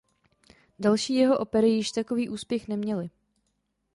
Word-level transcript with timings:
Další 0.79 1.13
jeho 1.13 1.37
opery 1.39 1.69
již 1.69 1.91
takový 1.91 2.29
úspěch 2.29 2.67
neměly. 2.67 3.09